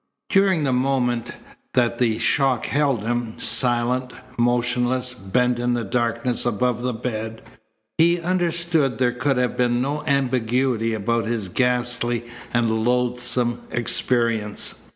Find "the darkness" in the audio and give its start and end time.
5.75-6.43